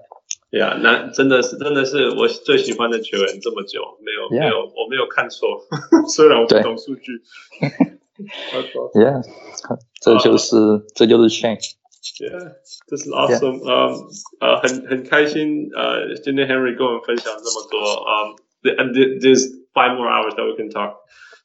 [0.51, 5.47] 对啊，那真的是真的是我最喜欢的球员，这么久没有.没有我没有看错，
[6.13, 7.21] 虽然我不懂数据。
[8.93, 9.23] Yeah，
[10.03, 11.57] 这就是、uh, 这就是 Shane。
[12.19, 12.51] Yeah，
[12.87, 13.63] 这是 awesome。
[13.63, 13.95] 嗯
[14.39, 17.79] 呃，很很开心呃，今天 Henry 跟我们分享这么多。
[18.05, 18.35] 嗯、
[18.75, 20.95] um,，and there's five more hours that we can talk，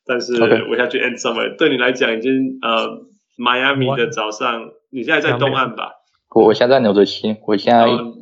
[0.04, 1.56] 但是 we have to end somewhere。
[1.56, 3.06] 对你来讲，已经呃
[3.38, 5.92] ，Miami 的早上，你现在在东岸吧？
[6.34, 7.86] 我我现在在纽泽西，我现在。
[7.86, 8.18] Um,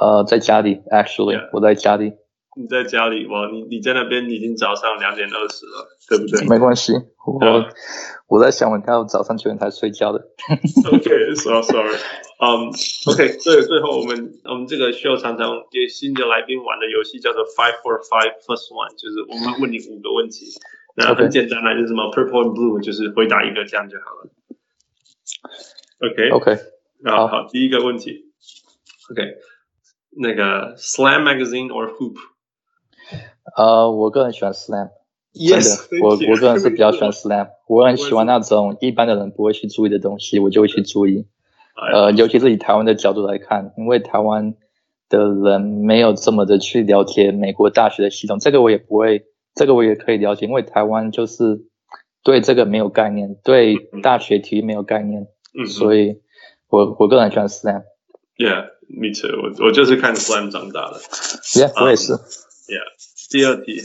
[0.00, 1.48] 呃，在家里，actually.
[1.50, 2.12] 我在家里。
[2.58, 6.44] 你在家里，哇，你你在那边已经早上两点二十了，对不对？
[6.50, 6.92] 没关系，
[7.24, 7.64] 我.
[8.26, 10.18] 我在想，我到早上九点才睡觉的。
[10.92, 11.96] OK，so sorry。
[12.40, 12.68] 嗯
[13.06, 20.46] ，OK，最最后我们我们这个 show 常常给新的来宾玩的游戏叫做 Five for Five Plus One，就是我们问你五个问题，
[20.96, 24.30] 那很简单，就是什么 Purple and Blue，就是回答一个这样就好了。
[26.00, 27.10] OK，OK，、okay.
[27.10, 28.26] 好，好，第一个问题
[29.10, 29.36] ，OK。
[30.20, 32.16] 那个 Slam Magazine or Hoop？
[33.56, 34.90] 呃、uh,，我个人喜欢 Slam。
[35.32, 37.48] Yes，我我个人是比较喜欢 Slam。
[37.66, 41.26] 我很喜欢那种一般的人不会去注意的东西，我就会去注意。
[41.92, 44.54] 呃，尤其是以台湾的角度来看，因为台湾
[45.08, 51.64] 的人没有这么的去了解美国大学的系统，这个我也不会，这个我也可以了解，因为台湾就是
[52.22, 56.20] 对这个没有概念，对大学体育没有概念，嗯、所以
[56.68, 57.82] 我我个人喜欢 Slam。
[58.36, 58.76] Yeah。
[58.90, 60.98] Me too，我我就是看 Slam 长大的。
[61.52, 62.14] Yeah，、um, 我也是。
[62.67, 62.83] Yeah，
[63.29, 63.81] 第二题，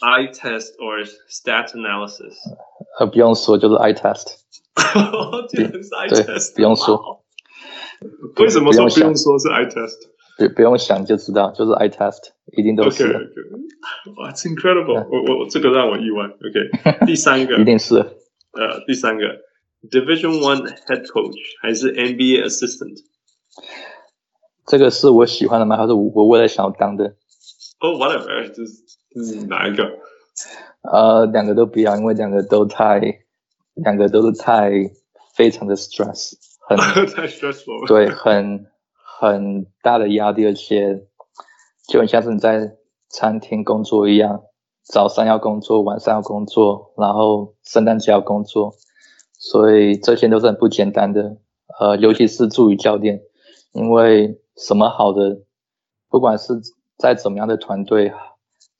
[0.00, 2.34] Eye test or stat analysis？
[2.98, 4.36] 呃，不用说，就是 Eye test。
[5.50, 7.24] 对，Eye test，不用说。
[8.36, 9.98] 为什么说不用说是 Eye test？
[10.38, 13.04] 对，不用想就知道，就是 Eye test，一定都是。
[13.04, 13.50] Okay, okay.
[14.14, 15.08] Wow, it's incredible！、Yeah.
[15.10, 16.26] 我我这个让我意外。
[16.26, 17.58] OK，第三个。
[17.58, 17.96] 一定是。
[17.96, 19.24] 呃，第三个，
[19.90, 22.98] Division One head coach 还是 NBA assistant？
[24.66, 25.76] 这个是我喜欢的吗？
[25.76, 27.14] 还是我我未来想要当的？
[27.85, 28.81] 哦、oh,，whatever，就是
[29.15, 29.83] 嗯，哪一个？
[30.81, 32.99] 呃，两个都不要，因为两个都太，
[33.75, 34.71] 两个都是太
[35.35, 36.33] 非常的 stress，
[36.67, 36.75] 很
[37.13, 38.65] 太 stressful，对，很
[39.19, 41.05] 很大的压力，而且
[41.87, 42.75] 就很像是你在
[43.09, 44.41] 餐厅工作一样，
[44.83, 48.73] 早上要工作，晚上要工作，然后圣诞节要工作，
[49.37, 51.37] 所以这些都是很不简单的。
[51.79, 53.21] 呃，尤其是助理教练，
[53.73, 54.41] 因为。
[54.57, 55.41] 什么好的，
[56.07, 56.53] 不管是
[56.97, 58.13] 再怎么样的团队，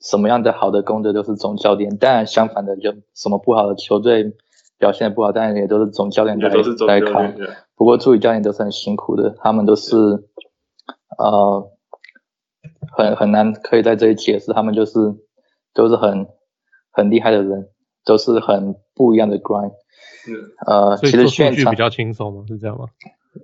[0.02, 1.98] 什么样的好的功德都是总教练。
[1.98, 4.34] 当然，相反的，就什么不好的球队
[4.78, 6.50] 表现的不好，当然也都是总教练来
[6.88, 7.34] 来扛。
[7.76, 9.96] 不过助理教练都是很辛苦的，他们都是
[11.18, 11.70] 呃
[12.96, 15.00] 很很难可以在这里解释，他们就是
[15.74, 16.28] 都是很
[16.92, 17.70] 很厉害的人，
[18.06, 19.74] 都是很不一样的 grind。
[20.66, 22.44] 呃，其实现场比较轻松吗？
[22.48, 22.86] 是这样吗？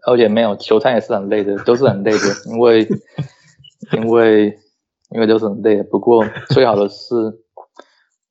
[0.08, 2.18] 而且没有球探也是很累的，都是很累的，
[2.50, 2.88] 因为
[3.94, 4.58] 因为
[5.10, 5.84] 因为都是很累的。
[5.84, 7.16] 不过最好的是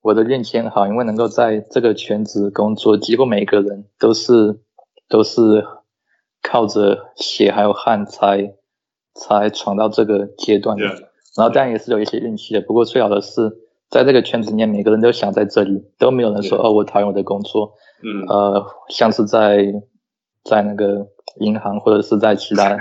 [0.01, 4.59] 我的运气很好，因为能够在这个圈子工作，几乎每个人都是
[5.07, 5.65] 都是
[6.41, 8.55] 靠着血还有汗才
[9.13, 10.85] 才闯到这个阶段的。
[10.85, 11.07] Yeah.
[11.37, 12.61] 然后当然也是有一些运气的。
[12.61, 13.51] 不过最好的是
[13.89, 17.73] 在这个圈子里面，每个人都想在这里，都没有人说哦，我讨厌我的工作。
[18.03, 19.73] 嗯，呃，像是在
[20.43, 21.07] 在那个。
[21.39, 22.77] 银行或者是在其他，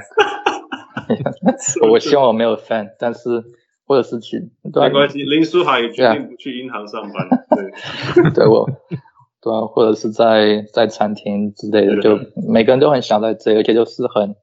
[1.90, 3.42] 我希望我没有 fan，但是
[3.86, 5.22] 或者是去，没关系。
[5.22, 8.68] 林书豪也决定不去银行上班，对， 对我
[9.40, 12.18] 对啊，或者是在在餐厅之类的，就
[12.48, 14.36] 每个人都很想在这，而且就是很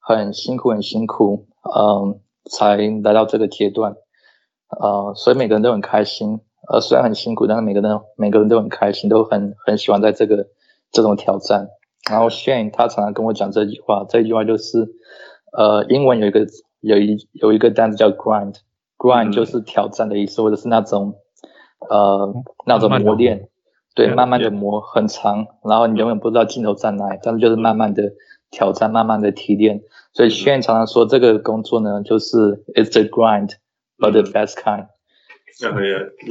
[0.00, 3.96] 很辛苦，很辛苦，嗯，才来到这个阶段，
[4.68, 6.40] 呃，所以每个人都很开心，
[6.72, 10.46] 呃，虽然很辛苦，但是每个人每个人都很开心，都很很喜欢在这个
[10.90, 11.68] 这种挑战。
[12.10, 14.88] 然后 Shane 他常常跟我讲这句话，这句话就是，
[15.56, 16.46] 呃，英文有一个
[16.80, 21.14] 有一有一个单词叫 grind，grind 就是挑战的意思，或者是那种
[21.88, 22.34] 呃
[22.66, 23.48] 那种磨练。
[23.96, 28.12] 对，慢慢的磨很长，然后你永远不知道尽头在哪里，但是就是慢慢的
[28.50, 29.82] 挑战，慢慢的提炼。
[30.12, 34.88] 所以 Shane 常常说这个工作呢，就是 it's a grind，but the best kind，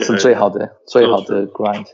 [0.03, 1.85] 是最好的，最好的 grind。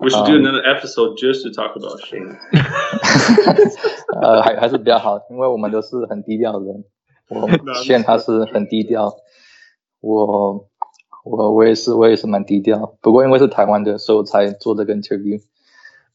[0.00, 2.36] We should do another episode just to talk about Shane。
[4.22, 6.84] 呃，还还是比较好，因为我们都是很低调的人。
[7.28, 7.48] 我
[7.84, 9.14] Shane 他是很低调，
[10.00, 10.66] 我。
[11.22, 15.38] 我我也是我也是蛮低调，不过因为是台湾的，所以我才做这个 interview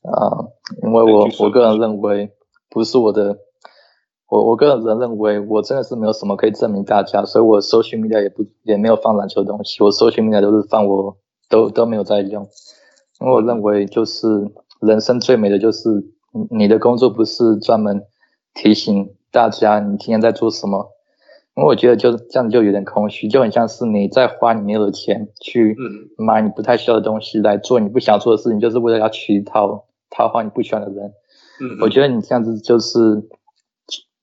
[0.01, 2.31] 啊、呃，因为我我个人认为
[2.71, 3.37] 不是我的，
[4.27, 11.15] 我我个人认为我真的是没有什么可以证明大家，所以我 social media 也不也没有放篮球的东西，我 social media 都是放我
[11.49, 12.49] 都都没有在用，
[13.21, 14.27] 因为我认为就是
[14.81, 15.89] 人生最美的就是
[16.49, 18.03] 你的工作不是专门
[18.53, 20.91] 提醒大家你今天在做什么。
[21.57, 25.77] 因为我觉得就是这样，就有点空虚，就很像是你在花你没有的钱去
[26.17, 31.13] 买你不太需要的东西来做你不想做的事情，就是为了要去讨讨好你不喜欢的人。
[31.61, 33.23] 嗯，我觉得你这样子就是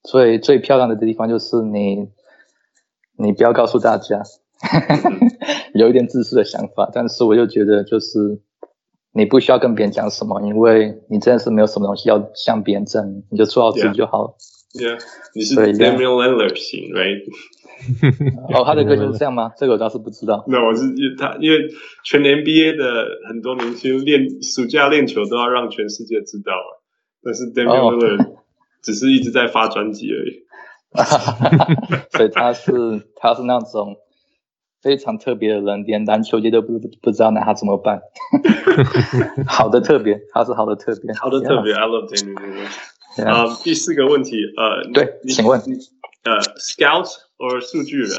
[0.02, 2.10] 最最漂亮的地方，就是你
[3.16, 4.22] 你不要告诉大家，
[5.72, 8.42] 有一点自私的想法，但是我就觉得就是
[9.14, 14.34] 你不需要跟别人讲什么，因为你真的是没有什么东西要向别人证明，你就做好自己就好了。
[14.74, 14.98] Yeah.
[15.34, 17.20] 你是 Damian Lillard 型，right？
[18.54, 19.52] 哦，他的歌就是这样吗？
[19.58, 20.44] 这个我倒是不知道。
[20.48, 21.68] 那、我是因为他，因为
[22.04, 26.82] 全 NBA 的很多明星练暑假练球都要让全世界知道了，
[27.22, 28.34] 但是 Damian Lillard
[28.82, 30.42] 只是一直在发专辑而已。
[32.16, 32.70] 所以他是
[33.16, 33.96] 他是那种
[34.82, 38.02] 非常特别的人，连篮球界都不不知道拿他怎么办。
[39.46, 41.72] 好的特别，他是好的特别，好的特别。
[41.72, 41.78] Yeah.
[41.78, 43.24] I love Damian Lillard。
[43.24, 45.60] 啊，第四个问题，呃，对，请问，
[46.24, 48.10] 呃，scout or 数据人？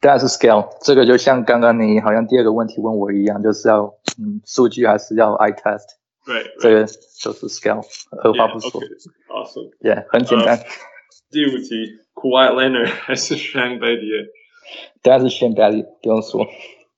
[0.00, 0.68] 当然是 scout。
[0.82, 5.84] 这个就像刚刚你好像第二个问题问我一样，就是要嗯，数据还是要 eye test？
[6.26, 7.84] 对，这个就是 scout，
[8.22, 8.82] 二话不说。
[9.28, 10.58] Awesome，yeah，很简单。
[11.30, 14.26] 第五题，Kawhi Leonard 还是 Shane Battier？
[15.01, 16.47] 当然是 Shane Battier，不用说。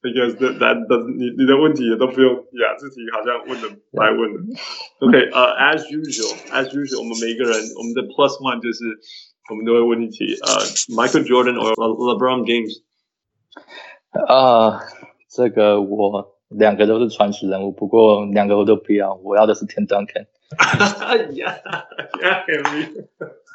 [0.03, 4.43] Because that that 你你的问题也都不用呀，这题好像问的白问了。
[4.99, 8.83] OK，呃、uh,，as usual，as usual，我们每一个人，我们的 plus one 就是
[9.49, 12.83] 我们都会问一题，呃、uh,，Michael Jordan or LeBron James？
[14.11, 14.79] 啊，uh,
[15.29, 20.25] 这个我两个都是传奇人物，不过两个我都不要，我要的是 Tim Duncan。
[21.35, 21.55] 呀
[22.21, 22.45] 呀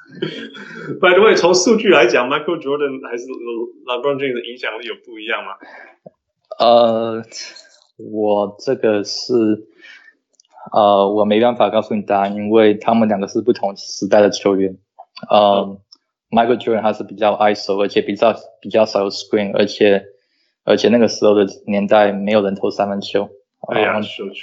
[1.00, 5.52] ，By the way，从数据来讲，Michael Jordan 还是 LeBron James 的影响力有不一样吗？
[6.60, 7.24] 呃，
[7.98, 9.34] 我这个是，
[10.72, 14.78] 呃，我没办法告诉你答案，因为他们两个是不同时代的球员。
[15.30, 15.82] 呃、哦、
[16.30, 20.06] Michael Jordan 他是比较 ISO，而且比较比较少有 screen，而且
[20.64, 23.30] 而且那个时候的年代没有人投三分球。
[23.70, 24.02] 哎呀，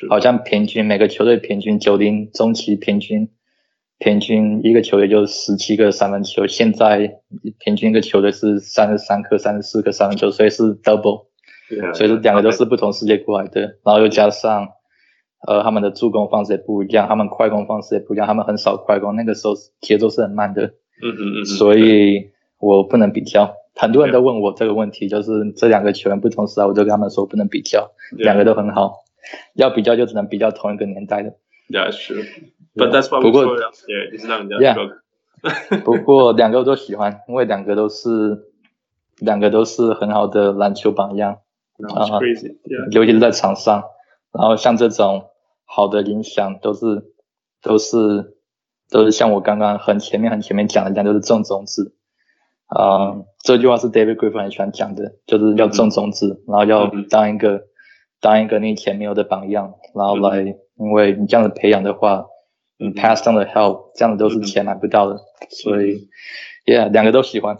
[0.08, 3.28] 好像平均每个球队平均九零中期平均
[4.00, 7.20] 平均一个球也就十七个三分球，现在
[7.58, 11.26] 平均一个球队是三十三颗、三十四颗三分球，所以是 double。
[11.94, 14.66] 所以说两个都是不同世界过来的.然后又加上，
[15.46, 20.62] 呃，他们的助攻方式也不一样，他们快攻方式也不一样，他们很少快攻，那个时候节奏是很慢的。
[21.02, 21.44] 嗯嗯嗯。
[21.44, 29.04] 所以我不能比较，很多人都问我这个问题，就是这两个球员不同时代，我就跟他们说不能比较.两个都很好，
[29.54, 31.34] 要比较就只能比较同一个年代的。
[31.68, 32.24] Yeah, sure.
[32.74, 34.90] But that's why we 不过，Yeah，你是让人家说。
[35.84, 38.50] 不过两个我都喜欢，因为两个都是
[39.18, 41.38] 两个都是很好的篮球榜样。
[41.94, 43.84] 啊、uh, yeah.，尤其是在场上，
[44.32, 45.30] 然后像这种
[45.64, 47.14] 好的影响，都是
[47.62, 48.36] 都是
[48.90, 51.94] 都是像我刚刚很前面很前面讲的一样，就是种种子。
[52.66, 56.52] 啊、uh,，这句话是 David Griffin 很喜欢讲的，就是要种种子，mm -hmm.
[56.52, 57.64] 然后要当一个、mm -hmm.
[58.20, 60.56] 当一个你前面有的榜样，然后来，mm -hmm.
[60.76, 62.26] 因为你这样子培养的话，
[62.80, 65.62] 你 pass down the help，这样子都是钱买不到的，mm -hmm.
[65.62, 66.08] 所以
[66.64, 67.58] ，Yeah，两个都喜欢。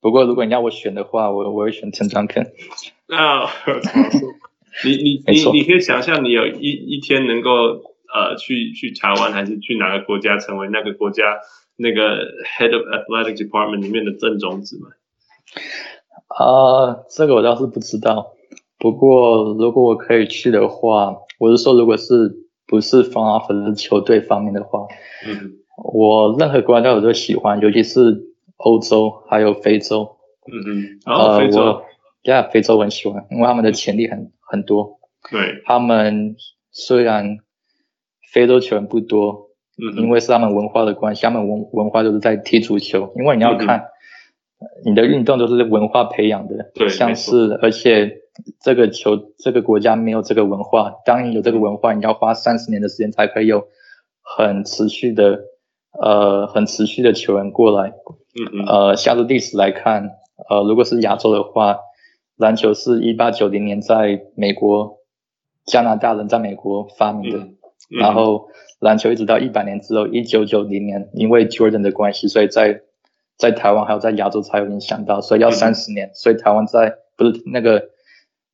[0.00, 2.48] 不过如果你要我选的话，我我会选 Tim Duncan。
[3.06, 3.50] 啊、 oh,
[4.84, 7.50] 你你你你可以想象，你有一一天能够
[8.12, 11.38] 呃去去台湾还是去哪个国家，成为那个国家
[11.76, 12.24] 那个
[12.58, 14.88] head of athletic department 里面的正种子吗？
[16.26, 18.32] 啊、uh,，这个我倒是不知道。
[18.78, 22.32] 不过如果我可以去的话，我是说，如果是
[22.70, 24.86] 不是 front office 球队方面的话，
[25.26, 28.22] 嗯，我任何国家我都喜欢，尤其是
[28.58, 30.16] 欧洲还有非洲。
[30.46, 31.82] 嗯嗯，然后非洲，
[32.22, 35.00] 对啊，非洲我很喜欢，因为他们的潜力很很多。
[35.28, 36.36] 对，他们
[36.70, 37.38] 虽然
[38.32, 43.86] 非洲球员不多，嗯，因为是他们文化的关系，他们文文化就是在踢足球，因为你要看。
[44.84, 48.19] 你的运动都是文化培养的，对，像是而且
[48.60, 53.68] 这个球这个国家没有这个文化，当你有这个文化，你要花三十年的时间才可以有
[54.22, 55.40] 很持续的
[55.92, 60.10] 呃很持续的球员过来，嗯嗯，呃，下个历史来看，
[60.48, 61.78] 呃，如果是亚洲的话，
[62.36, 64.98] 篮球是一八九零年在美国
[65.66, 67.56] 加拿大人在美国发明的，嗯
[67.90, 72.80] 嗯、然后篮球一直到一百年之后，一九九零年因为 Jordan 的关系，所以在
[73.36, 77.90] 在台湾还有在亚洲才有影响到，所以要三十年，嗯、所以台湾在不是那个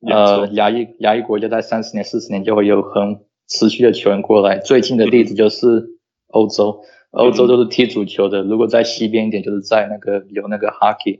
[0.07, 4.57] 呃亚裔亚裔国家在三十年四十年就会有很持续的球员过来。
[4.57, 5.87] 最近的例子就是
[6.27, 6.81] 欧洲，
[7.11, 8.41] 欧洲都是踢足球的。
[8.41, 11.19] 如果在西边一点，就是在那个有那个 hockey，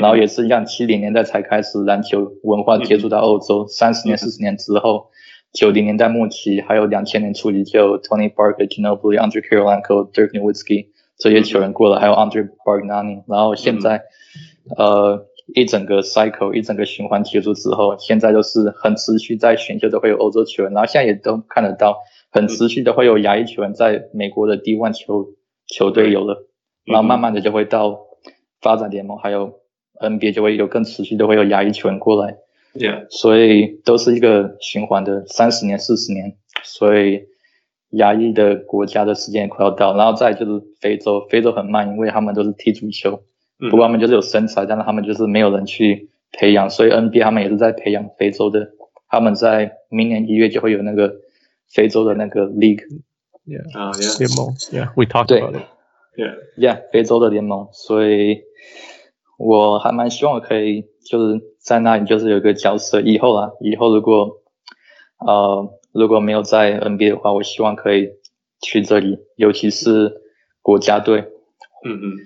[0.00, 5.08] 然后也是一样，七零年代才开始篮球文化接触到欧洲，三十年四十年之后，
[5.52, 10.88] 九零年代末期还有两千年初期就有 Tony Parker、Ginobili、Andre Kirilenko、Dirk Nowitzki。
[11.16, 14.02] 这些球员过来，还有 Andre Bargnani，然后现在，
[14.76, 21.98] 嗯、呃，一整个 cycle，一整个循环结束之后，现在都是很持续在选秀都会有欧洲球员，然后现在也都看得到，
[22.30, 25.34] 很持续的会有亚裔球员在美国的 D1 球
[25.66, 26.46] 球队有了，
[26.84, 27.98] 然后慢慢的就会到
[28.60, 29.60] 发展联盟，还有
[30.00, 32.38] NBA 就会有更持续的会有亚裔球员过来
[32.74, 37.26] ，Yeah，所以都是一个循环的三十年、四十年，所以。
[37.96, 43.22] 亚裔的国家的时间也快要到，然后再就是非洲，非洲很慢，因为他们都是踢足球，
[43.58, 48.70] 不过他们就是有身材，但是他们就是没有人去培养，所以 NBA 他们也是在培养非洲的，
[49.08, 51.16] 他们在明年一月就会有那个
[51.68, 58.42] 非洲的那个 league，yeah，啊，yeah，联盟，yeah，we talked about it，yeah，yeah，非洲的联盟，所以
[59.38, 64.42] 我还蛮希望我可以就是在那里就是有一个角色，以后啊，以后如果，
[65.18, 65.80] 呃。
[65.94, 68.08] 如果没有在 NBA 的话，我希望可以
[68.60, 70.22] 去这里，尤其是
[70.60, 71.20] 国家队。
[71.84, 72.16] 嗯嗯。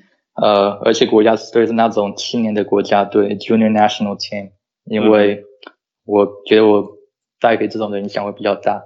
[0.40, 4.50] 呃，而且国家队是那种青年的国家队 （Junior National Team），
[4.84, 5.44] 因为
[6.04, 6.96] 我觉得我
[7.40, 8.84] 带给这种的影响会比较大。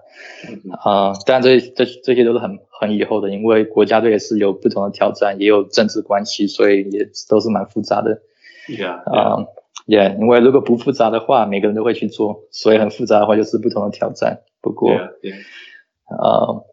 [0.49, 0.73] 嗯嗯。
[0.85, 8.23] 呃，当然这这这些都是很很以后的，因为国家队也是有不同的挑战，也有政治关系，所以也都是蛮复杂的。
[8.69, 9.03] Yeah。
[9.11, 9.47] 啊。
[9.85, 14.43] Yeah，因为如果不复杂的话，每个人都会去做，所以很复杂的话就是不同的挑战。
[14.61, 16.65] 不过，呃 yeah,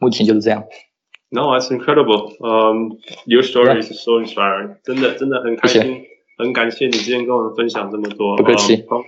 [0.00, 0.64] 目前就是这样。
[1.32, 2.36] No, that's incredible.
[2.40, 4.76] Um, your story is so inspiring.
[4.84, 6.04] 真的，真的很开心，
[6.36, 8.36] 很感谢你今天跟我们分享这么多。
[8.36, 8.84] 不客气。
[8.86, 9.04] 从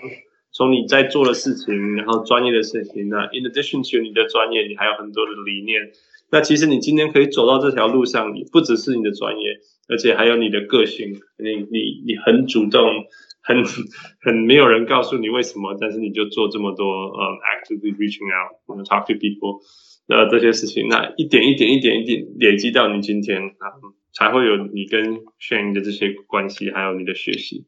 [0.50, 5.92] 从你在做的事情，然后专业的事情，那 in addition to 你的专业，你还有很多的理念。
[6.30, 9.58] 那其实你今天可以走到这条路上，你不只是你的专业，
[9.90, 11.20] 而且还有你的个性。
[11.38, 13.04] 你你你很主动。
[13.46, 13.62] 很
[14.24, 19.60] 很没有人告诉你为什么，但是你就做这么多，呃、um,，actively reaching out，我们 talk to people，
[20.06, 23.72] 呃，这些事情，那一点一点一点一点累积到你今天啊，
[24.12, 27.66] 才会有你跟 Shane 的这些关系，还有你的学习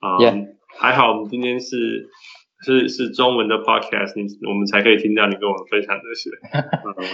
[0.00, 0.16] 啊。
[0.16, 0.46] Um, Yeah.
[0.78, 2.08] 还好我们今天是
[2.64, 6.30] 是是中文的 podcast，你我们才可以听到你跟我们分享这些。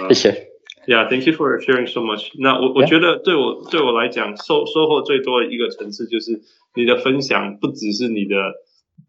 [0.14, 0.48] 谢谢。
[0.86, 2.30] Yeah，thank you for sharing so much。
[2.38, 6.40] 那我我觉得对我对我来讲收收获最多的一个层次就是
[6.74, 8.36] 你的分享不只是你的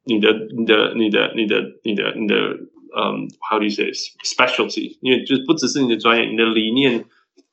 [0.03, 2.57] 你的你的你的你的你的你的
[2.95, 4.97] 嗯、um,，how do you say specialty？
[5.01, 7.05] 因为就不只是你的专业，你的理念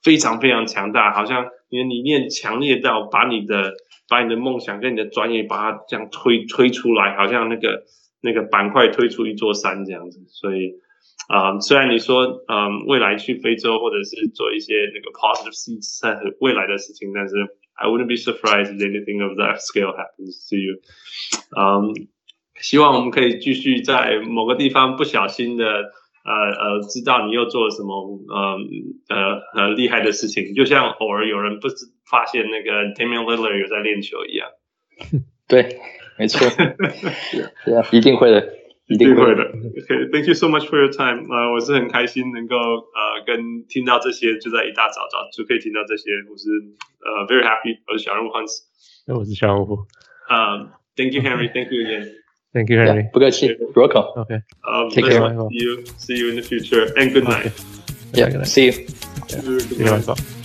[0.03, 3.73] 非常非常强大，好像你的理念强烈到把你的
[4.09, 7.85] 把你的梦想跟你的专业把它这样推推出来，好像那个
[8.21, 10.75] 那个板块推出一座山这样子，所以。
[11.29, 17.35] 啊虽然你说，嗯、未来去非洲或者是做一些那个 positive seeds 未来的事情，但是
[17.75, 20.77] I wouldn't be surprised if anything of that scale happens to you。
[21.57, 21.95] 嗯，
[22.61, 25.65] 希望我们可以继续在某个地方不小心的，
[26.25, 28.59] 呃呃，知道你又做了什么，呃
[29.09, 34.49] 呃呃厉害的事情，就像偶尔有人不知发现那个 Damian Lillard 有在练球一样。
[35.49, 35.79] 对，
[36.19, 36.41] 没错，
[37.65, 38.53] 对啊，一定会的。
[38.89, 39.43] 一定会的。
[39.43, 41.27] OK，Thank you so much for your time。
[41.29, 46.47] 呃，我是很开心能够呃跟听到这些，就在一大早早就可以听到这些，我是
[47.03, 47.83] 呃 very happy。
[47.89, 48.63] 我是小人物 Hans。
[49.09, 49.79] 那我是小人物。
[50.31, 52.26] 嗯，Thank you Henry，Thank you again。
[52.57, 53.03] Thank you, Henry.
[53.03, 54.05] Yeah, Bugachi, welcome.
[54.17, 54.41] Okay.
[54.67, 55.21] Um, Take care.
[55.51, 55.85] See you.
[55.99, 56.91] See you in the future.
[56.97, 57.53] And good night.
[58.15, 58.31] Yeah, yeah.
[58.31, 58.49] Good night.
[58.49, 58.87] see you.
[59.29, 59.59] Yeah.
[59.59, 60.36] See you.